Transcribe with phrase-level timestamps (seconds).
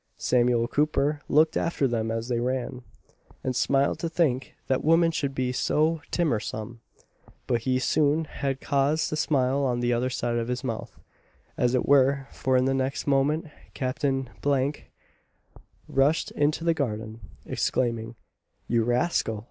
[0.17, 2.81] Samuel Cooper looked after them as they ran,
[3.43, 6.79] and smiled to think that women should be so "timmersome."
[7.45, 10.99] But he soon had cause to smile on the other side of his mouth,
[11.55, 14.75] as it were; for in the next moment Captain F
[15.87, 18.15] rushed into the garden, exclaiming,
[18.67, 19.39] "You rascal!